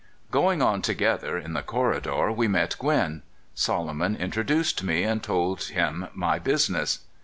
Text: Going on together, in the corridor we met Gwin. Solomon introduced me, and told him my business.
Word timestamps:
Going 0.31 0.63
on 0.63 0.81
together, 0.81 1.37
in 1.37 1.53
the 1.53 1.61
corridor 1.61 2.31
we 2.31 2.47
met 2.47 2.75
Gwin. 2.79 3.21
Solomon 3.53 4.15
introduced 4.15 4.81
me, 4.81 5.03
and 5.03 5.21
told 5.21 5.61
him 5.65 6.07
my 6.15 6.39
business. 6.39 7.01